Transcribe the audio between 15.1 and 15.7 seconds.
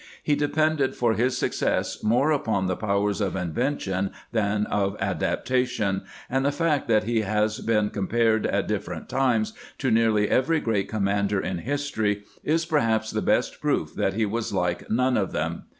of them.